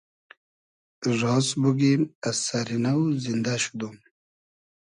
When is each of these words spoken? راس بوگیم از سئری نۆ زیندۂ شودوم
راس 1.19 1.47
بوگیم 1.61 2.01
از 2.27 2.35
سئری 2.45 2.77
نۆ 2.83 2.93
زیندۂ 3.23 3.55
شودوم 3.63 3.95